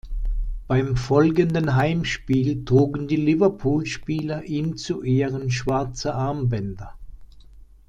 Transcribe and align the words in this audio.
Beim 0.65 0.97
folgenden 0.97 1.75
Heimspiel 1.75 2.65
trugen 2.65 3.07
die 3.07 3.17
Liverpool-Spieler 3.17 4.45
ihm 4.45 4.75
zu 4.75 5.03
Ehren 5.03 5.51
schwarze 5.51 6.15
Armbänder. 6.15 6.97